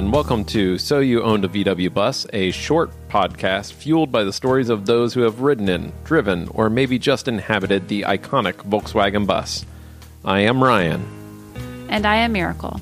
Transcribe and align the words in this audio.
and 0.00 0.14
welcome 0.14 0.46
to 0.46 0.78
So 0.78 1.00
You 1.00 1.22
Owned 1.22 1.44
a 1.44 1.48
VW 1.48 1.92
Bus, 1.92 2.26
a 2.32 2.52
short 2.52 2.90
podcast 3.10 3.74
fueled 3.74 4.10
by 4.10 4.24
the 4.24 4.32
stories 4.32 4.70
of 4.70 4.86
those 4.86 5.12
who 5.12 5.20
have 5.20 5.42
ridden 5.42 5.68
in, 5.68 5.92
driven, 6.04 6.48
or 6.54 6.70
maybe 6.70 6.98
just 6.98 7.28
inhabited 7.28 7.86
the 7.86 8.00
iconic 8.04 8.54
Volkswagen 8.66 9.26
bus. 9.26 9.66
I 10.24 10.40
am 10.40 10.64
Ryan. 10.64 11.04
And 11.90 12.06
I 12.06 12.16
am 12.16 12.32
Miracle. 12.32 12.80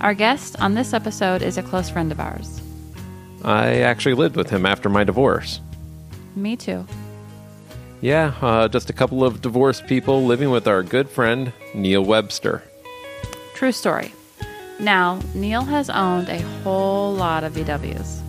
Our 0.00 0.14
guest 0.14 0.58
on 0.58 0.72
this 0.72 0.94
episode 0.94 1.42
is 1.42 1.58
a 1.58 1.62
close 1.62 1.90
friend 1.90 2.10
of 2.10 2.18
ours. 2.18 2.62
I 3.44 3.80
actually 3.80 4.14
lived 4.14 4.36
with 4.36 4.48
him 4.48 4.64
after 4.64 4.88
my 4.88 5.04
divorce. 5.04 5.60
Me 6.34 6.56
too. 6.56 6.86
Yeah, 8.00 8.32
uh, 8.40 8.68
just 8.68 8.88
a 8.88 8.94
couple 8.94 9.22
of 9.22 9.42
divorced 9.42 9.86
people 9.86 10.24
living 10.24 10.48
with 10.48 10.66
our 10.66 10.82
good 10.82 11.10
friend, 11.10 11.52
Neil 11.74 12.02
Webster. 12.02 12.62
True 13.54 13.72
story. 13.72 14.14
Now, 14.80 15.20
Neil 15.34 15.62
has 15.62 15.88
owned 15.88 16.28
a 16.28 16.40
whole 16.62 17.14
lot 17.14 17.44
of 17.44 17.52
VWs. 17.54 18.20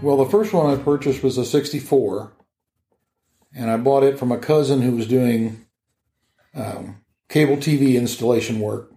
Well, 0.00 0.16
the 0.16 0.30
first 0.30 0.52
one 0.52 0.66
I 0.68 0.82
purchased 0.82 1.22
was 1.22 1.38
a 1.38 1.44
64, 1.44 2.32
and 3.54 3.70
I 3.70 3.76
bought 3.76 4.02
it 4.02 4.18
from 4.18 4.32
a 4.32 4.38
cousin 4.38 4.82
who 4.82 4.96
was 4.96 5.06
doing 5.06 5.64
um, 6.54 7.02
cable 7.28 7.56
TV 7.56 7.94
installation 7.94 8.58
work. 8.58 8.90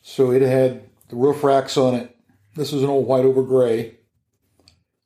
So 0.00 0.30
it 0.30 0.42
had 0.42 0.88
the 1.08 1.16
roof 1.16 1.44
racks 1.44 1.76
on 1.76 1.94
it. 1.94 2.16
This 2.54 2.72
was 2.72 2.82
an 2.82 2.88
old 2.88 3.06
white 3.06 3.24
over 3.24 3.42
gray 3.42 3.96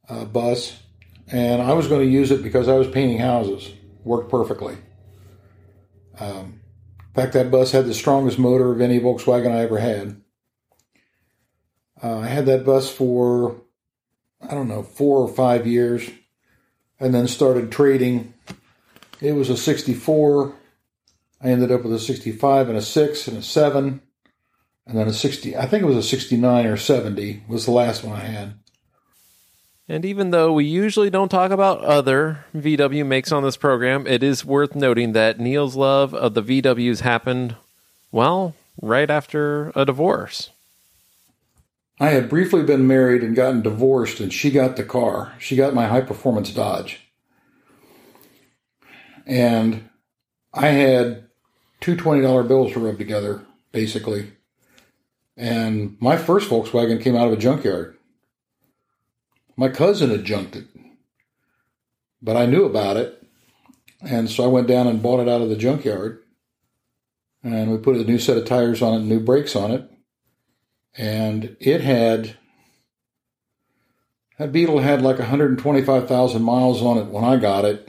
uh, 0.08 0.24
bus, 0.26 0.78
and 1.26 1.60
I 1.60 1.72
was 1.72 1.88
going 1.88 2.02
to 2.06 2.12
use 2.12 2.30
it 2.30 2.42
because 2.42 2.68
I 2.68 2.74
was 2.74 2.86
painting 2.88 3.18
houses. 3.18 3.70
Worked 4.04 4.30
perfectly. 4.30 4.76
Um, 6.20 6.53
in 7.14 7.22
fact, 7.22 7.34
that 7.34 7.48
bus 7.52 7.70
had 7.70 7.86
the 7.86 7.94
strongest 7.94 8.40
motor 8.40 8.72
of 8.72 8.80
any 8.80 8.98
Volkswagen 8.98 9.52
I 9.52 9.60
ever 9.60 9.78
had. 9.78 10.20
Uh, 12.02 12.18
I 12.18 12.26
had 12.26 12.44
that 12.46 12.66
bus 12.66 12.90
for, 12.90 13.62
I 14.42 14.52
don't 14.52 14.66
know, 14.66 14.82
four 14.82 15.20
or 15.20 15.28
five 15.28 15.64
years, 15.64 16.10
and 16.98 17.14
then 17.14 17.28
started 17.28 17.70
trading. 17.70 18.34
It 19.20 19.34
was 19.34 19.48
a 19.48 19.56
64. 19.56 20.56
I 21.40 21.46
ended 21.46 21.70
up 21.70 21.84
with 21.84 21.92
a 21.92 22.00
65 22.00 22.68
and 22.68 22.78
a 22.78 22.82
6 22.82 23.28
and 23.28 23.38
a 23.38 23.42
7, 23.42 24.02
and 24.84 24.98
then 24.98 25.06
a 25.06 25.12
60. 25.12 25.56
I 25.56 25.66
think 25.66 25.84
it 25.84 25.86
was 25.86 25.96
a 25.96 26.02
69 26.02 26.66
or 26.66 26.76
70 26.76 27.44
was 27.46 27.64
the 27.64 27.70
last 27.70 28.02
one 28.02 28.16
I 28.16 28.24
had. 28.24 28.54
And 29.88 30.04
even 30.04 30.30
though 30.30 30.52
we 30.52 30.64
usually 30.64 31.10
don't 31.10 31.28
talk 31.28 31.50
about 31.50 31.80
other 31.80 32.46
VW 32.56 33.06
makes 33.06 33.30
on 33.32 33.42
this 33.42 33.58
program, 33.58 34.06
it 34.06 34.22
is 34.22 34.44
worth 34.44 34.74
noting 34.74 35.12
that 35.12 35.38
Neil's 35.38 35.76
love 35.76 36.14
of 36.14 36.32
the 36.32 36.42
VWs 36.42 37.00
happened, 37.00 37.56
well, 38.10 38.54
right 38.80 39.10
after 39.10 39.72
a 39.74 39.84
divorce. 39.84 40.50
I 42.00 42.08
had 42.08 42.28
briefly 42.28 42.62
been 42.62 42.86
married 42.86 43.22
and 43.22 43.36
gotten 43.36 43.60
divorced, 43.60 44.20
and 44.20 44.32
she 44.32 44.50
got 44.50 44.76
the 44.76 44.84
car. 44.84 45.34
She 45.38 45.54
got 45.54 45.74
my 45.74 45.86
high 45.86 46.00
performance 46.00 46.50
Dodge. 46.50 47.00
And 49.26 49.88
I 50.52 50.68
had 50.68 51.24
two 51.80 51.94
$20 51.94 52.48
bills 52.48 52.72
to 52.72 52.80
rub 52.80 52.98
together, 52.98 53.44
basically. 53.70 54.32
And 55.36 55.96
my 56.00 56.16
first 56.16 56.48
Volkswagen 56.48 57.02
came 57.02 57.16
out 57.16 57.26
of 57.28 57.34
a 57.34 57.36
junkyard. 57.36 57.96
My 59.56 59.68
cousin 59.68 60.10
had 60.10 60.24
junked 60.24 60.56
it, 60.56 60.66
but 62.20 62.36
I 62.36 62.46
knew 62.46 62.64
about 62.64 62.96
it. 62.96 63.22
And 64.02 64.28
so 64.28 64.44
I 64.44 64.48
went 64.48 64.66
down 64.66 64.86
and 64.86 65.02
bought 65.02 65.20
it 65.20 65.28
out 65.28 65.40
of 65.40 65.48
the 65.48 65.56
junkyard. 65.56 66.22
And 67.42 67.70
we 67.70 67.78
put 67.78 67.96
a 67.96 68.04
new 68.04 68.18
set 68.18 68.36
of 68.36 68.46
tires 68.46 68.82
on 68.82 69.00
it, 69.00 69.04
new 69.04 69.20
brakes 69.20 69.54
on 69.54 69.70
it. 69.70 69.88
And 70.96 71.56
it 71.60 71.80
had, 71.80 72.36
that 74.38 74.52
Beetle 74.52 74.80
had 74.80 75.02
like 75.02 75.18
125,000 75.18 76.42
miles 76.42 76.82
on 76.82 76.98
it 76.98 77.06
when 77.06 77.24
I 77.24 77.36
got 77.36 77.64
it. 77.64 77.88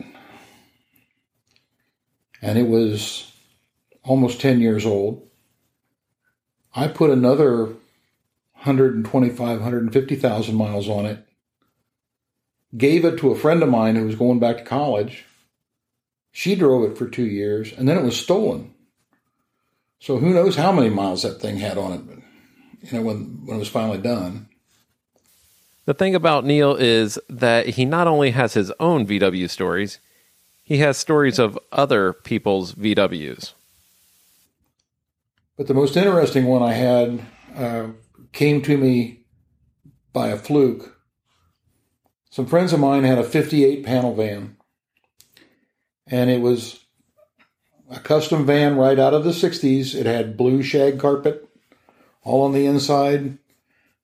And 2.42 2.60
it 2.60 2.68
was 2.68 3.32
almost 4.04 4.40
10 4.40 4.62
years 4.62 4.86
old. 4.86 5.28
I 6.76 6.88
put 6.88 7.10
another 7.10 7.66
125, 8.54 9.38
150,000 9.40 10.56
miles 10.56 10.88
on 10.90 11.06
it 11.06 11.26
gave 12.76 13.06
it 13.06 13.18
to 13.20 13.32
a 13.32 13.38
friend 13.38 13.64
of 13.64 13.70
mine 13.70 13.96
who 13.96 14.06
was 14.06 14.16
going 14.16 14.40
back 14.40 14.58
to 14.58 14.64
college. 14.64 15.26
She 16.32 16.56
drove 16.56 16.90
it 16.90 16.98
for 16.98 17.08
two 17.08 17.26
years, 17.26 17.72
and 17.72 17.88
then 17.88 17.98
it 17.98 18.04
was 18.04 18.20
stolen. 18.20 18.74
So 20.00 20.18
who 20.18 20.34
knows 20.34 20.56
how 20.56 20.72
many 20.72 20.90
miles 20.90 21.24
that 21.24 21.42
thing 21.42 21.58
had 21.58 21.78
on 21.78 21.94
it, 21.94 22.08
But, 22.08 22.18
you 22.82 22.98
know, 22.98 23.02
when, 23.02 23.42
when 23.46 23.56
it 23.56 23.60
was 23.60 23.70
finally 23.70 23.98
done. 23.98 24.50
The 25.86 25.94
thing 25.94 26.16
about 26.16 26.46
Neil 26.46 26.76
is 26.76 27.18
that 27.30 27.70
he 27.70 27.86
not 27.86 28.08
only 28.08 28.32
has 28.32 28.54
his 28.54 28.72
own 28.80 29.06
VW 29.06 29.50
stories, 29.50 30.00
he 30.64 30.78
has 30.80 30.98
stories 30.98 31.40
of 31.40 31.60
other 31.72 32.12
people's 32.12 32.74
VWs. 32.74 33.54
But 35.58 35.68
the 35.68 35.74
most 35.74 35.96
interesting 35.96 36.46
one 36.48 36.64
I 36.64 36.74
had 36.74 37.26
uh, 37.56 37.88
came 38.34 38.62
to 38.64 38.78
me 38.78 39.22
by 40.12 40.30
a 40.30 40.38
fluke 40.38 40.95
some 42.36 42.48
friends 42.48 42.74
of 42.74 42.82
mine 42.82 43.06
had 43.06 43.18
a 43.18 43.24
58 43.24 43.86
panel 43.86 44.14
van, 44.14 44.58
and 46.06 46.30
it 46.30 46.42
was 46.42 46.84
a 47.90 47.98
custom 47.98 48.46
van 48.46 48.76
right 48.76 49.00
out 49.00 49.14
of 49.14 49.24
the 49.24 49.30
60s. 49.30 49.96
It 49.96 50.06
had 50.06 50.36
blue 50.36 50.62
shag 50.62 51.00
carpet 51.00 51.48
all 52.24 52.42
on 52.42 52.52
the 52.52 52.66
inside, 52.66 53.38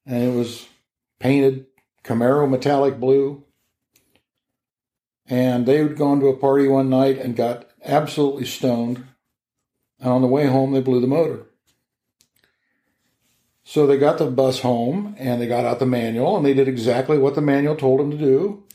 and 0.05 0.23
it 0.23 0.33
was 0.33 0.65
painted 1.19 1.65
Camaro 2.05 2.49
metallic 2.49 3.01
blue. 3.01 3.43
And 5.27 5.65
they 5.65 5.79
had 5.79 5.97
gone 5.97 6.21
to 6.21 6.27
a 6.27 6.37
party 6.37 6.69
one 6.69 6.89
night 6.89 7.17
and 7.17 7.35
got 7.35 7.69
absolutely 7.83 8.45
stoned. 8.45 9.05
And 9.99 10.09
on 10.09 10.21
the 10.21 10.27
way 10.27 10.47
home, 10.47 10.71
they 10.71 10.79
blew 10.79 11.01
the 11.01 11.05
motor. 11.05 11.47
So 13.71 13.87
they 13.87 13.97
got 13.97 14.17
the 14.17 14.25
bus 14.25 14.59
home 14.59 15.15
and 15.17 15.41
they 15.41 15.47
got 15.47 15.63
out 15.63 15.79
the 15.79 15.85
manual 15.85 16.35
and 16.35 16.45
they 16.45 16.53
did 16.53 16.67
exactly 16.67 17.17
what 17.17 17.35
the 17.35 17.41
manual 17.41 17.77
told 17.77 18.01
them 18.01 18.11
to 18.11 18.17
do. 18.17 18.65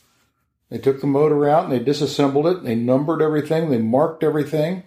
They 0.70 0.78
took 0.78 1.02
the 1.02 1.06
motor 1.06 1.46
out 1.46 1.64
and 1.64 1.72
they 1.74 1.80
disassembled 1.80 2.46
it. 2.46 2.64
They 2.64 2.76
numbered 2.76 3.20
everything. 3.20 3.68
They 3.68 3.76
marked 3.76 4.24
everything. 4.24 4.84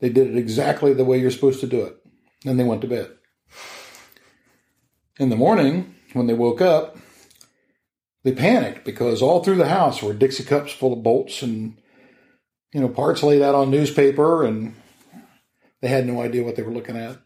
They 0.00 0.08
did 0.08 0.26
it 0.26 0.36
exactly 0.36 0.92
the 0.92 1.04
way 1.04 1.20
you're 1.20 1.30
supposed 1.30 1.60
to 1.60 1.68
do 1.68 1.82
it. 1.82 1.96
Then 2.42 2.56
they 2.56 2.64
went 2.64 2.80
to 2.80 2.88
bed. 2.88 3.12
In 5.20 5.28
the 5.28 5.36
morning, 5.36 5.94
when 6.12 6.26
they 6.26 6.34
woke 6.34 6.60
up, 6.60 6.98
they 8.24 8.32
panicked 8.32 8.84
because 8.84 9.22
all 9.22 9.44
through 9.44 9.58
the 9.58 9.68
house 9.68 10.02
were 10.02 10.12
Dixie 10.12 10.42
cups 10.42 10.72
full 10.72 10.92
of 10.92 11.04
bolts 11.04 11.40
and, 11.40 11.80
you 12.74 12.80
know, 12.80 12.88
parts 12.88 13.22
laid 13.22 13.42
out 13.42 13.54
on 13.54 13.70
newspaper 13.70 14.44
and 14.44 14.74
they 15.82 15.86
had 15.86 16.04
no 16.04 16.20
idea 16.20 16.42
what 16.42 16.56
they 16.56 16.62
were 16.62 16.72
looking 16.72 16.96
at. 16.96 17.18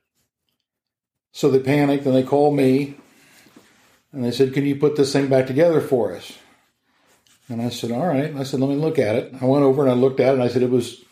So 1.36 1.50
they 1.50 1.58
panicked 1.58 2.06
and 2.06 2.14
they 2.14 2.22
called 2.22 2.56
me 2.56 2.97
and 4.10 4.24
they 4.24 4.30
said, 4.30 4.54
Can 4.54 4.64
you 4.64 4.74
put 4.74 4.97
this 4.97 5.12
thing 5.12 5.28
back 5.28 5.47
together 5.47 5.82
for 5.82 6.16
us? 6.16 6.32
And 7.50 7.60
I 7.60 7.69
said, 7.69 7.91
All 7.91 8.06
right. 8.06 8.34
I 8.34 8.42
said, 8.42 8.58
Let 8.58 8.70
me 8.70 8.76
look 8.76 8.98
at 8.98 9.16
it. 9.16 9.34
I 9.38 9.44
went 9.44 9.62
over 9.62 9.82
and 9.82 9.91
I 9.91 9.94
looked 9.94 10.19
at 10.19 10.30
it 10.30 10.32
and 10.32 10.42
I 10.42 10.48
said, 10.48 10.62
It 10.62 10.70
was 10.70 11.04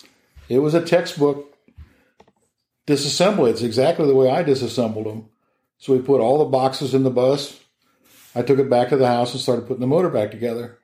it 0.48 0.60
was 0.60 0.72
a 0.72 0.82
textbook 0.82 1.54
disassembly. 2.86 3.50
It's 3.50 3.60
exactly 3.60 4.06
the 4.06 4.14
way 4.14 4.30
I 4.30 4.42
disassembled 4.42 5.04
them. 5.04 5.28
So 5.76 5.92
we 5.92 6.00
put 6.00 6.22
all 6.22 6.38
the 6.38 6.46
boxes 6.46 6.94
in 6.94 7.02
the 7.02 7.10
bus. 7.10 7.60
I 8.34 8.40
took 8.40 8.58
it 8.58 8.70
back 8.70 8.88
to 8.88 8.96
the 8.96 9.06
house 9.06 9.32
and 9.32 9.42
started 9.42 9.66
putting 9.66 9.82
the 9.82 9.86
motor 9.86 10.08
back 10.08 10.30
together. 10.30 10.78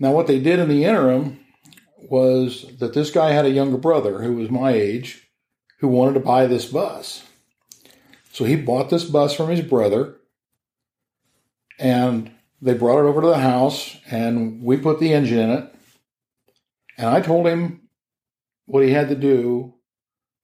Now, 0.00 0.10
what 0.10 0.26
they 0.26 0.40
did 0.40 0.58
in 0.58 0.68
the 0.68 0.82
interim 0.82 1.38
was 1.98 2.66
that 2.80 2.94
this 2.94 3.12
guy 3.12 3.30
had 3.30 3.44
a 3.44 3.50
younger 3.50 3.78
brother 3.78 4.22
who 4.22 4.34
was 4.34 4.50
my 4.50 4.72
age 4.72 5.23
who 5.84 5.88
wanted 5.88 6.14
to 6.14 6.20
buy 6.20 6.46
this 6.46 6.64
bus. 6.64 7.22
So 8.32 8.46
he 8.46 8.56
bought 8.56 8.88
this 8.88 9.04
bus 9.04 9.34
from 9.34 9.50
his 9.50 9.60
brother 9.60 10.16
and 11.78 12.30
they 12.62 12.72
brought 12.72 13.00
it 13.00 13.06
over 13.06 13.20
to 13.20 13.26
the 13.26 13.38
house 13.38 13.94
and 14.10 14.62
we 14.62 14.78
put 14.78 14.98
the 14.98 15.12
engine 15.12 15.38
in 15.38 15.50
it. 15.50 15.74
And 16.96 17.10
I 17.10 17.20
told 17.20 17.46
him 17.46 17.82
what 18.64 18.82
he 18.82 18.92
had 18.92 19.10
to 19.10 19.14
do 19.14 19.74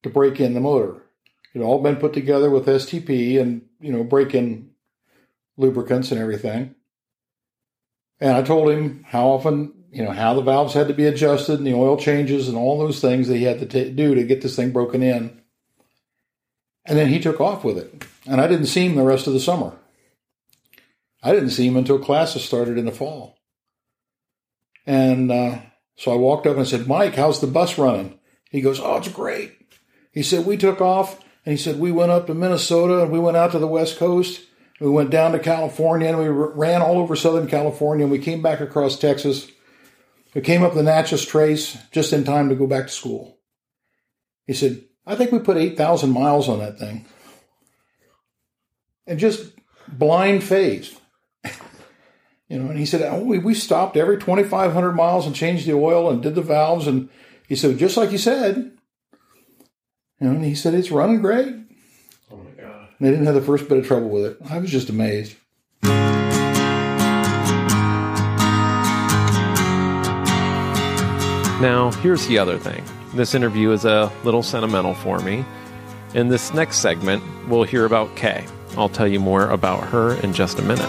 to 0.02 0.10
break 0.10 0.40
in 0.40 0.52
the 0.52 0.60
motor. 0.60 1.06
It 1.54 1.60
had 1.60 1.64
all 1.64 1.82
been 1.82 1.96
put 1.96 2.12
together 2.12 2.50
with 2.50 2.66
STP 2.66 3.40
and, 3.40 3.62
you 3.80 3.92
know, 3.92 4.04
break 4.04 4.34
in 4.34 4.72
lubricants 5.56 6.12
and 6.12 6.20
everything. 6.20 6.74
And 8.20 8.36
I 8.36 8.42
told 8.42 8.70
him 8.70 9.04
how 9.08 9.28
often 9.28 9.79
you 9.90 10.04
know, 10.04 10.12
how 10.12 10.34
the 10.34 10.42
valves 10.42 10.74
had 10.74 10.88
to 10.88 10.94
be 10.94 11.06
adjusted 11.06 11.58
and 11.58 11.66
the 11.66 11.74
oil 11.74 11.96
changes 11.96 12.48
and 12.48 12.56
all 12.56 12.78
those 12.78 13.00
things 13.00 13.28
that 13.28 13.36
he 13.36 13.44
had 13.44 13.58
to 13.58 13.66
t- 13.66 13.90
do 13.90 14.14
to 14.14 14.24
get 14.24 14.40
this 14.40 14.56
thing 14.56 14.70
broken 14.70 15.02
in. 15.02 15.40
And 16.84 16.98
then 16.98 17.08
he 17.08 17.18
took 17.18 17.40
off 17.40 17.64
with 17.64 17.76
it. 17.76 18.04
And 18.26 18.40
I 18.40 18.46
didn't 18.46 18.66
see 18.66 18.86
him 18.86 18.94
the 18.94 19.02
rest 19.02 19.26
of 19.26 19.32
the 19.32 19.40
summer. 19.40 19.72
I 21.22 21.32
didn't 21.32 21.50
see 21.50 21.66
him 21.66 21.76
until 21.76 21.98
classes 21.98 22.44
started 22.44 22.78
in 22.78 22.86
the 22.86 22.92
fall. 22.92 23.36
And 24.86 25.30
uh, 25.30 25.58
so 25.96 26.12
I 26.12 26.16
walked 26.16 26.46
up 26.46 26.56
and 26.56 26.66
said, 26.66 26.86
Mike, 26.86 27.16
how's 27.16 27.40
the 27.40 27.46
bus 27.46 27.76
running? 27.76 28.18
He 28.50 28.60
goes, 28.60 28.80
Oh, 28.80 28.96
it's 28.96 29.08
great. 29.08 29.52
He 30.12 30.22
said, 30.22 30.46
We 30.46 30.56
took 30.56 30.80
off 30.80 31.22
And 31.44 31.52
he 31.52 31.56
said, 31.56 31.78
We 31.78 31.92
went 31.92 32.10
up 32.10 32.26
to 32.26 32.34
Minnesota 32.34 33.02
and 33.02 33.12
we 33.12 33.18
went 33.18 33.36
out 33.36 33.52
to 33.52 33.58
the 33.58 33.66
West 33.66 33.98
Coast. 33.98 34.42
We 34.80 34.88
went 34.88 35.10
down 35.10 35.32
to 35.32 35.38
California 35.38 36.08
and 36.08 36.18
we 36.18 36.28
ran 36.28 36.80
all 36.80 36.98
over 36.98 37.14
Southern 37.14 37.46
California 37.46 38.04
and 38.04 38.12
we 38.12 38.18
came 38.18 38.40
back 38.40 38.60
across 38.60 38.98
Texas. 38.98 39.50
We 40.34 40.40
came 40.40 40.62
up 40.62 40.74
the 40.74 40.82
Natchez 40.82 41.24
Trace 41.24 41.76
just 41.90 42.12
in 42.12 42.24
time 42.24 42.48
to 42.48 42.54
go 42.54 42.66
back 42.66 42.86
to 42.86 42.92
school. 42.92 43.38
He 44.46 44.54
said, 44.54 44.82
I 45.06 45.16
think 45.16 45.32
we 45.32 45.40
put 45.40 45.56
8,000 45.56 46.10
miles 46.10 46.48
on 46.48 46.60
that 46.60 46.78
thing. 46.78 47.04
And 49.06 49.18
just 49.18 49.52
blind 49.88 50.44
faith. 50.44 51.00
you 52.48 52.58
know, 52.58 52.70
and 52.70 52.78
he 52.78 52.86
said, 52.86 53.02
oh, 53.02 53.24
we, 53.24 53.38
we 53.38 53.54
stopped 53.54 53.96
every 53.96 54.18
2,500 54.18 54.92
miles 54.92 55.26
and 55.26 55.34
changed 55.34 55.66
the 55.66 55.72
oil 55.72 56.10
and 56.10 56.22
did 56.22 56.36
the 56.36 56.42
valves. 56.42 56.86
And 56.86 57.08
he 57.48 57.56
said, 57.56 57.78
just 57.78 57.96
like 57.96 58.12
you 58.12 58.18
said. 58.18 58.72
You 60.20 60.28
know, 60.28 60.30
and 60.32 60.44
he 60.44 60.54
said, 60.54 60.74
it's 60.74 60.90
running 60.90 61.22
great. 61.22 61.54
Oh 62.30 62.36
my 62.36 62.50
God. 62.62 62.88
And 62.98 63.06
they 63.06 63.10
didn't 63.10 63.26
have 63.26 63.34
the 63.34 63.40
first 63.40 63.68
bit 63.68 63.78
of 63.78 63.86
trouble 63.86 64.10
with 64.10 64.26
it. 64.26 64.38
I 64.48 64.58
was 64.58 64.70
just 64.70 64.90
amazed. 64.90 65.34
Now, 71.60 71.90
here's 71.90 72.26
the 72.26 72.38
other 72.38 72.58
thing. 72.58 72.82
This 73.12 73.34
interview 73.34 73.70
is 73.72 73.84
a 73.84 74.10
little 74.24 74.42
sentimental 74.42 74.94
for 74.94 75.18
me. 75.18 75.44
In 76.14 76.28
this 76.28 76.54
next 76.54 76.78
segment, 76.78 77.22
we'll 77.48 77.64
hear 77.64 77.84
about 77.84 78.16
Kay. 78.16 78.46
I'll 78.78 78.88
tell 78.88 79.06
you 79.06 79.20
more 79.20 79.50
about 79.50 79.84
her 79.88 80.14
in 80.22 80.32
just 80.32 80.58
a 80.58 80.62
minute. 80.62 80.88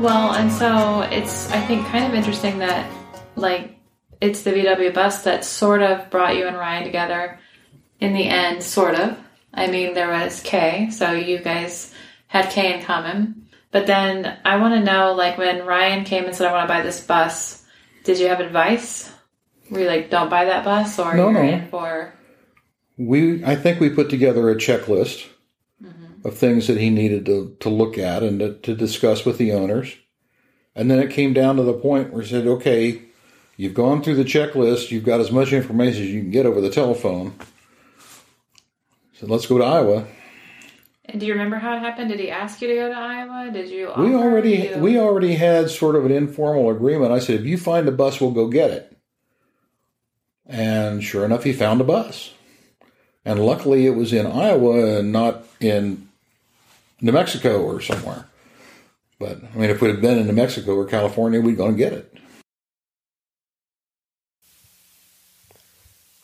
Well, 0.00 0.32
and 0.32 0.50
so 0.50 1.02
it's, 1.10 1.50
I 1.50 1.60
think, 1.66 1.86
kind 1.88 2.06
of 2.06 2.14
interesting 2.14 2.58
that, 2.60 2.90
like, 3.36 3.76
it's 4.18 4.40
the 4.40 4.52
VW 4.52 4.94
bus 4.94 5.24
that 5.24 5.44
sort 5.44 5.82
of 5.82 6.08
brought 6.08 6.36
you 6.36 6.46
and 6.46 6.56
Ryan 6.56 6.84
together 6.84 7.38
in 8.00 8.14
the 8.14 8.26
end, 8.26 8.62
sort 8.62 8.94
of. 8.94 9.18
I 9.52 9.66
mean, 9.66 9.92
there 9.92 10.08
was 10.08 10.40
Kay, 10.40 10.88
so 10.90 11.12
you 11.12 11.38
guys 11.38 11.92
had 12.28 12.48
Kay 12.48 12.78
in 12.78 12.82
common. 12.82 13.46
But 13.72 13.86
then 13.86 14.38
I 14.42 14.56
want 14.56 14.72
to 14.72 14.80
know, 14.80 15.12
like, 15.12 15.36
when 15.36 15.66
Ryan 15.66 16.04
came 16.04 16.24
and 16.24 16.34
said, 16.34 16.48
I 16.48 16.52
want 16.52 16.66
to 16.66 16.74
buy 16.74 16.80
this 16.80 17.04
bus, 17.06 17.60
did 18.04 18.18
you 18.18 18.28
have 18.28 18.40
advice? 18.40 19.10
Were 19.70 19.80
you 19.80 19.86
like, 19.88 20.10
don't 20.10 20.30
buy 20.30 20.44
that 20.44 20.64
bus, 20.64 20.98
or 20.98 21.14
No, 21.14 21.30
no. 21.30 21.66
for? 21.70 22.12
We, 22.96 23.44
I 23.44 23.56
think 23.56 23.80
we 23.80 23.90
put 23.90 24.08
together 24.10 24.48
a 24.50 24.54
checklist 24.54 25.26
Mm-hmm. 25.82 26.26
of 26.26 26.38
things 26.38 26.68
that 26.68 26.78
he 26.78 26.88
needed 26.88 27.26
to, 27.26 27.56
to 27.60 27.68
look 27.68 27.98
at 27.98 28.22
and 28.22 28.38
to, 28.38 28.54
to 28.60 28.74
discuss 28.74 29.26
with 29.26 29.36
the 29.38 29.52
owners. 29.52 29.96
And 30.74 30.90
then 30.90 30.98
it 31.00 31.10
came 31.10 31.34
down 31.34 31.56
to 31.56 31.62
the 31.62 31.74
point 31.74 32.12
where 32.12 32.22
he 32.22 32.28
said, 32.30 32.46
okay, 32.46 33.02
you've 33.56 33.74
gone 33.74 34.02
through 34.02 34.14
the 34.14 34.24
checklist, 34.24 34.90
you've 34.90 35.04
got 35.04 35.20
as 35.20 35.30
much 35.32 35.52
information 35.52 36.04
as 36.04 36.08
you 36.08 36.22
can 36.22 36.30
get 36.30 36.46
over 36.46 36.60
the 36.60 36.70
telephone. 36.70 37.34
So 39.14 39.26
let's 39.26 39.46
go 39.46 39.58
to 39.58 39.64
Iowa. 39.64 40.06
And 41.06 41.20
do 41.20 41.26
you 41.26 41.32
remember 41.32 41.56
how 41.56 41.76
it 41.76 41.80
happened? 41.80 42.08
Did 42.08 42.18
he 42.18 42.30
ask 42.30 42.60
you 42.62 42.68
to 42.68 42.74
go 42.74 42.88
to 42.88 42.94
Iowa? 42.94 43.50
Did 43.52 43.68
you? 43.70 43.92
We 43.98 44.14
already 44.14 44.56
you- 44.56 44.78
we 44.78 44.98
already 44.98 45.34
had 45.34 45.70
sort 45.70 45.96
of 45.96 46.04
an 46.06 46.12
informal 46.12 46.70
agreement. 46.70 47.12
I 47.12 47.18
said, 47.18 47.40
if 47.40 47.46
you 47.46 47.58
find 47.58 47.86
a 47.88 47.92
bus, 47.92 48.20
we'll 48.20 48.30
go 48.30 48.46
get 48.48 48.70
it. 48.70 48.96
And 50.46 51.02
sure 51.04 51.24
enough, 51.24 51.44
he 51.44 51.52
found 51.52 51.80
a 51.80 51.84
bus. 51.84 52.32
And 53.24 53.44
luckily, 53.44 53.86
it 53.86 53.94
was 53.96 54.12
in 54.12 54.26
Iowa 54.26 54.98
and 54.98 55.12
not 55.12 55.44
in 55.60 56.08
New 57.00 57.12
Mexico 57.12 57.62
or 57.62 57.80
somewhere. 57.80 58.26
But 59.18 59.40
I 59.54 59.58
mean, 59.58 59.70
if 59.70 59.82
it 59.82 59.86
had 59.86 60.00
been 60.02 60.18
in 60.18 60.26
New 60.26 60.32
Mexico 60.32 60.74
or 60.74 60.84
California, 60.84 61.40
we'd 61.40 61.56
gone 61.56 61.72
to 61.72 61.76
get 61.76 61.92
it. 61.92 62.14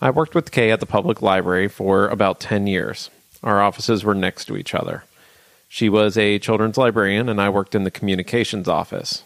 I 0.03 0.11
worked 0.11 0.35
with 0.35 0.50
Kay 0.50 0.71
at 0.71 0.81
the 0.81 0.87
public 0.87 1.21
library 1.21 1.69
for 1.69 2.09
about 2.09 2.41
10 2.41 2.67
years. 2.67 3.11
Our 3.42 3.60
offices 3.60 4.04
were 4.04 4.14
next 4.14 4.46
to 4.46 4.56
each 4.56 4.75
other. 4.75 5.04
She 5.69 5.88
was 5.88 6.19
a 6.19 6.38
children's 6.38 6.76
librarian, 6.76 7.28
and 7.28 7.40
I 7.40 7.48
worked 7.48 7.75
in 7.75 7.84
the 7.84 7.90
communications 7.90 8.69
office. 8.69 9.22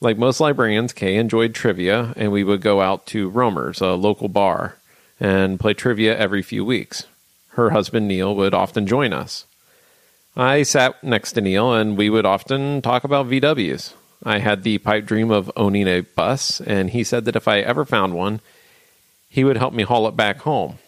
Like 0.00 0.18
most 0.18 0.40
librarians, 0.40 0.92
Kay 0.92 1.16
enjoyed 1.16 1.54
trivia, 1.54 2.12
and 2.16 2.30
we 2.30 2.44
would 2.44 2.60
go 2.60 2.80
out 2.80 3.06
to 3.06 3.30
Romer's, 3.30 3.80
a 3.80 3.94
local 3.94 4.28
bar, 4.28 4.76
and 5.18 5.58
play 5.58 5.72
trivia 5.72 6.16
every 6.18 6.42
few 6.42 6.64
weeks. 6.64 7.06
Her 7.50 7.70
husband, 7.70 8.08
Neil, 8.08 8.34
would 8.34 8.52
often 8.52 8.86
join 8.86 9.12
us. 9.12 9.46
I 10.36 10.64
sat 10.64 11.02
next 11.02 11.32
to 11.32 11.40
Neil, 11.40 11.72
and 11.72 11.96
we 11.96 12.10
would 12.10 12.26
often 12.26 12.82
talk 12.82 13.04
about 13.04 13.28
VWs. 13.28 13.94
I 14.24 14.38
had 14.38 14.62
the 14.62 14.78
pipe 14.78 15.06
dream 15.06 15.30
of 15.30 15.50
owning 15.56 15.86
a 15.86 16.00
bus, 16.00 16.60
and 16.60 16.90
he 16.90 17.04
said 17.04 17.24
that 17.24 17.36
if 17.36 17.46
I 17.46 17.60
ever 17.60 17.84
found 17.84 18.14
one, 18.14 18.40
he 19.30 19.44
would 19.44 19.56
help 19.56 19.72
me 19.72 19.84
haul 19.84 20.08
it 20.08 20.16
back 20.16 20.38
home. 20.38 20.78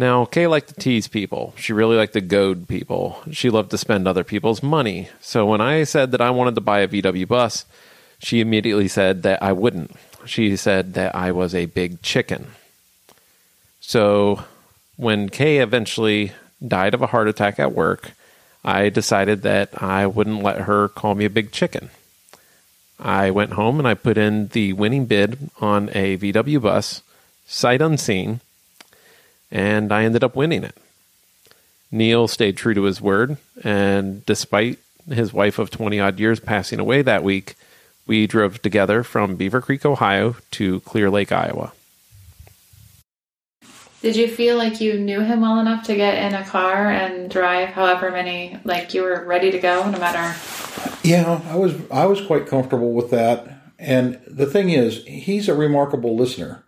Now, 0.00 0.24
Kay 0.24 0.46
liked 0.46 0.68
to 0.68 0.74
tease 0.74 1.08
people. 1.08 1.52
She 1.58 1.74
really 1.74 1.94
liked 1.94 2.14
to 2.14 2.22
goad 2.22 2.66
people. 2.68 3.20
She 3.32 3.50
loved 3.50 3.70
to 3.72 3.76
spend 3.76 4.08
other 4.08 4.24
people's 4.24 4.62
money. 4.62 5.10
So 5.20 5.44
when 5.44 5.60
I 5.60 5.84
said 5.84 6.10
that 6.12 6.22
I 6.22 6.30
wanted 6.30 6.54
to 6.54 6.62
buy 6.62 6.80
a 6.80 6.88
VW 6.88 7.28
bus, 7.28 7.66
she 8.18 8.40
immediately 8.40 8.88
said 8.88 9.22
that 9.24 9.42
I 9.42 9.52
wouldn't. 9.52 9.94
She 10.24 10.56
said 10.56 10.94
that 10.94 11.14
I 11.14 11.32
was 11.32 11.54
a 11.54 11.66
big 11.66 12.00
chicken. 12.00 12.52
So 13.82 14.44
when 14.96 15.28
Kay 15.28 15.58
eventually 15.58 16.32
died 16.66 16.94
of 16.94 17.02
a 17.02 17.08
heart 17.08 17.28
attack 17.28 17.58
at 17.58 17.74
work, 17.74 18.12
I 18.64 18.88
decided 18.88 19.42
that 19.42 19.82
I 19.82 20.06
wouldn't 20.06 20.42
let 20.42 20.62
her 20.62 20.88
call 20.88 21.14
me 21.14 21.26
a 21.26 21.36
big 21.38 21.52
chicken. 21.52 21.90
I 22.98 23.30
went 23.30 23.52
home 23.52 23.78
and 23.78 23.86
I 23.86 23.92
put 23.92 24.16
in 24.16 24.48
the 24.48 24.72
winning 24.72 25.04
bid 25.04 25.50
on 25.60 25.90
a 25.90 26.16
VW 26.16 26.62
bus, 26.62 27.02
sight 27.46 27.82
unseen, 27.82 28.40
and 29.50 29.92
I 29.92 30.04
ended 30.04 30.24
up 30.24 30.36
winning 30.36 30.64
it. 30.64 30.76
Neil 31.92 32.28
stayed 32.28 32.56
true 32.56 32.74
to 32.74 32.84
his 32.84 33.00
word, 33.00 33.36
and 33.64 34.24
despite 34.26 34.78
his 35.08 35.32
wife 35.32 35.58
of 35.58 35.70
20 35.70 35.98
odd 35.98 36.20
years 36.20 36.38
passing 36.38 36.78
away 36.78 37.02
that 37.02 37.24
week, 37.24 37.56
we 38.06 38.26
drove 38.26 38.62
together 38.62 39.02
from 39.02 39.36
Beavercreek, 39.36 39.84
Ohio 39.84 40.36
to 40.52 40.80
Clear 40.80 41.10
Lake, 41.10 41.32
Iowa. 41.32 41.72
Did 44.02 44.16
you 44.16 44.28
feel 44.28 44.56
like 44.56 44.80
you 44.80 44.98
knew 44.98 45.20
him 45.20 45.42
well 45.42 45.60
enough 45.60 45.84
to 45.86 45.94
get 45.94 46.14
in 46.24 46.34
a 46.34 46.44
car 46.44 46.90
and 46.90 47.30
drive 47.30 47.68
however 47.70 48.10
many, 48.10 48.58
like 48.64 48.94
you 48.94 49.02
were 49.02 49.24
ready 49.26 49.50
to 49.50 49.58
go 49.58 49.90
no 49.90 49.98
matter? 49.98 50.34
Yeah, 51.02 51.40
I 51.44 51.56
was 51.56 51.74
I 51.90 52.06
was 52.06 52.20
quite 52.22 52.46
comfortable 52.46 52.92
with 52.92 53.10
that. 53.10 53.60
And 53.78 54.18
the 54.26 54.46
thing 54.46 54.70
is, 54.70 55.04
he's 55.04 55.48
a 55.48 55.54
remarkable 55.54 56.16
listener. 56.16 56.64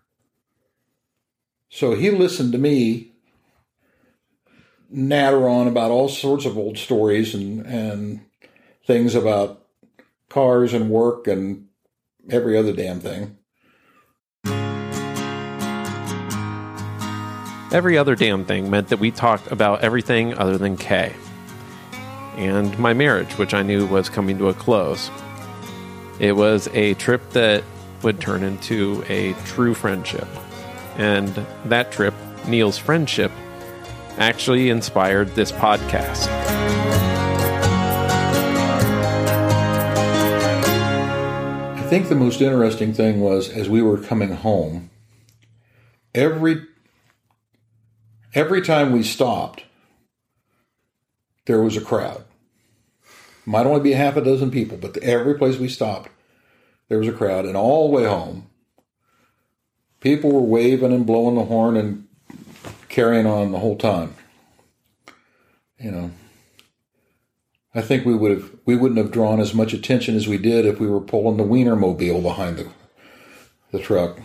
So 1.74 1.94
he 1.94 2.10
listened 2.10 2.52
to 2.52 2.58
me 2.58 3.12
natter 4.90 5.48
on 5.48 5.66
about 5.68 5.90
all 5.90 6.10
sorts 6.10 6.44
of 6.44 6.58
old 6.58 6.76
stories 6.76 7.34
and, 7.34 7.64
and 7.64 8.20
things 8.86 9.14
about 9.14 9.64
cars 10.28 10.74
and 10.74 10.90
work 10.90 11.26
and 11.26 11.68
every 12.28 12.58
other 12.58 12.74
damn 12.74 13.00
thing. 13.00 13.38
Every 17.72 17.96
other 17.96 18.16
damn 18.16 18.44
thing 18.44 18.68
meant 18.68 18.88
that 18.88 18.98
we 18.98 19.10
talked 19.10 19.50
about 19.50 19.80
everything 19.80 20.34
other 20.34 20.58
than 20.58 20.76
Kay. 20.76 21.14
And 22.36 22.78
my 22.78 22.92
marriage, 22.92 23.38
which 23.38 23.54
I 23.54 23.62
knew 23.62 23.86
was 23.86 24.10
coming 24.10 24.36
to 24.36 24.48
a 24.48 24.54
close. 24.54 25.10
It 26.20 26.36
was 26.36 26.68
a 26.74 26.92
trip 26.94 27.30
that 27.30 27.64
would 28.02 28.20
turn 28.20 28.42
into 28.42 29.02
a 29.08 29.32
true 29.46 29.72
friendship. 29.72 30.28
And 30.96 31.28
that 31.66 31.92
trip, 31.92 32.14
Neil's 32.46 32.78
friendship, 32.78 33.32
actually 34.18 34.68
inspired 34.70 35.28
this 35.34 35.52
podcast. 35.52 36.28
I 41.76 41.82
think 41.88 42.08
the 42.08 42.14
most 42.14 42.40
interesting 42.40 42.92
thing 42.92 43.20
was 43.20 43.48
as 43.48 43.68
we 43.68 43.82
were 43.82 43.98
coming 43.98 44.32
home, 44.32 44.90
every 46.14 46.62
every 48.34 48.62
time 48.62 48.92
we 48.92 49.02
stopped, 49.02 49.64
there 51.46 51.60
was 51.60 51.76
a 51.76 51.80
crowd. 51.80 52.24
Might 53.44 53.66
only 53.66 53.80
be 53.80 53.92
half 53.92 54.16
a 54.16 54.24
dozen 54.24 54.50
people, 54.50 54.78
but 54.78 54.96
every 54.98 55.34
place 55.34 55.58
we 55.58 55.68
stopped, 55.68 56.10
there 56.88 56.98
was 56.98 57.08
a 57.08 57.12
crowd, 57.12 57.44
and 57.44 57.56
all 57.56 57.88
the 57.88 57.94
way 57.94 58.04
home, 58.04 58.46
people 60.02 60.32
were 60.32 60.40
waving 60.40 60.92
and 60.92 61.06
blowing 61.06 61.36
the 61.36 61.44
horn 61.44 61.76
and 61.76 62.06
carrying 62.88 63.26
on 63.26 63.52
the 63.52 63.58
whole 63.58 63.76
time. 63.76 64.14
You 65.78 65.90
know, 65.90 66.10
I 67.74 67.80
think 67.80 68.04
we 68.04 68.14
would 68.14 68.30
have 68.30 68.50
we 68.66 68.76
wouldn't 68.76 68.98
have 68.98 69.10
drawn 69.10 69.40
as 69.40 69.54
much 69.54 69.72
attention 69.72 70.14
as 70.14 70.28
we 70.28 70.36
did 70.36 70.66
if 70.66 70.78
we 70.78 70.86
were 70.86 71.00
pulling 71.00 71.38
the 71.38 71.42
Wiener 71.42 71.76
mobile 71.76 72.20
behind 72.20 72.58
the 72.58 72.68
the 73.70 73.78
truck. 73.78 74.20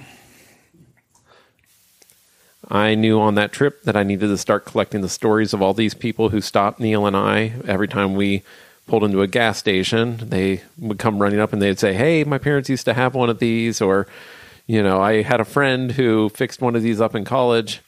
I 2.70 2.96
knew 2.96 3.20
on 3.22 3.36
that 3.36 3.54
trip 3.54 3.84
that 3.84 3.96
I 3.96 4.04
needed 4.04 4.28
to 4.28 4.38
start 4.38 4.66
collecting 4.66 5.00
the 5.00 5.08
stories 5.08 5.54
of 5.54 5.62
all 5.62 5.74
these 5.74 5.94
people 5.94 6.30
who 6.30 6.42
stopped 6.42 6.82
Neil 6.82 7.06
and 7.06 7.16
I 7.16 7.54
every 7.66 7.88
time 7.88 8.14
we 8.14 8.44
pulled 8.88 9.06
into 9.06 9.22
a 9.22 9.28
gas 9.28 9.58
station. 9.58 10.18
They 10.18 10.64
would 10.78 11.00
come 11.00 11.22
running 11.22 11.40
up 11.40 11.54
and 11.54 11.62
they'd 11.62 11.80
say, 11.80 11.94
Hey, 11.94 12.26
my 12.26 12.38
parents 12.38 12.70
used 12.70 12.84
to 12.86 12.94
have 12.94 13.16
one 13.16 13.30
of 13.30 13.40
these, 13.40 13.80
or, 13.80 14.06
You 14.68 14.84
know, 14.84 15.02
I 15.02 15.22
had 15.22 15.40
a 15.40 15.46
friend 15.46 15.94
who 15.94 16.28
fixed 16.28 16.62
one 16.62 16.76
of 16.76 16.84
these 16.84 17.00
up 17.00 17.16
in 17.16 17.24
college, 17.24 17.80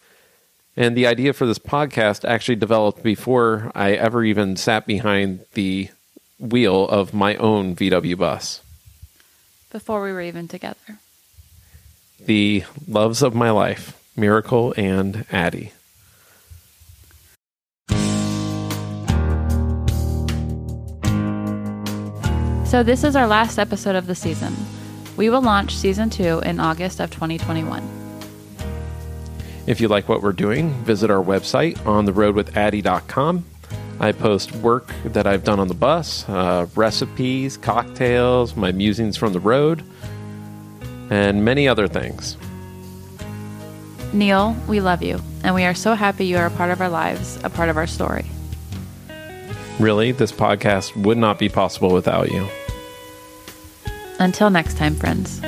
and 0.77 0.95
the 0.95 1.07
idea 1.07 1.33
for 1.33 1.45
this 1.45 1.59
podcast 1.59 2.23
actually 2.23 2.55
developed 2.55 3.03
before 3.03 3.69
I 3.75 3.91
ever 3.91 4.23
even 4.23 4.55
sat 4.55 4.87
behind 4.87 5.41
the 5.55 5.89
wheel 6.39 6.87
of 6.87 7.13
my 7.13 7.35
own 7.35 7.75
VW 7.75 8.17
bus. 8.17 8.61
Before 9.71 10.01
we 10.01 10.13
were 10.13 10.21
even 10.21 10.47
together. 10.47 10.99
The 12.25 12.63
loves 12.87 13.21
of 13.21 13.35
my 13.35 13.51
life, 13.51 14.01
Miracle 14.15 14.73
and 14.77 15.25
Addie. 15.33 15.73
So, 22.65 22.83
this 22.83 23.03
is 23.03 23.17
our 23.17 23.27
last 23.27 23.59
episode 23.59 23.97
of 23.97 24.07
the 24.07 24.15
season. 24.15 24.55
We 25.19 25.29
will 25.29 25.41
launch 25.41 25.75
season 25.75 26.09
two 26.09 26.39
in 26.45 26.61
August 26.61 27.01
of 27.01 27.11
2021. 27.11 27.83
If 29.67 29.81
you 29.81 29.89
like 29.89 30.07
what 30.07 30.21
we're 30.21 30.31
doing, 30.31 30.71
visit 30.85 31.11
our 31.11 31.21
website 31.21 31.75
ontheroadwithaddy.com. 31.79 33.45
I 33.99 34.13
post 34.13 34.55
work 34.55 34.93
that 35.03 35.27
I've 35.27 35.43
done 35.43 35.59
on 35.59 35.67
the 35.67 35.73
bus, 35.73 36.23
uh, 36.29 36.67
recipes, 36.73 37.57
cocktails, 37.57 38.55
my 38.55 38.71
musings 38.71 39.17
from 39.17 39.33
the 39.33 39.41
road, 39.41 39.83
and 41.09 41.43
many 41.43 41.67
other 41.67 41.89
things. 41.89 42.37
Neil, 44.13 44.55
we 44.69 44.79
love 44.79 45.03
you, 45.03 45.19
and 45.43 45.53
we 45.53 45.65
are 45.65 45.75
so 45.75 45.95
happy 45.95 46.27
you 46.27 46.37
are 46.37 46.45
a 46.45 46.51
part 46.51 46.71
of 46.71 46.79
our 46.79 46.87
lives, 46.87 47.37
a 47.43 47.49
part 47.49 47.67
of 47.67 47.75
our 47.75 47.87
story. 47.87 48.23
Really, 49.81 50.13
this 50.13 50.31
podcast 50.31 50.95
would 50.95 51.17
not 51.17 51.39
be 51.39 51.49
possible 51.49 51.91
without 51.91 52.31
you. 52.31 52.47
Until 54.19 54.49
next 54.49 54.77
time, 54.77 54.95
friends. 54.95 55.41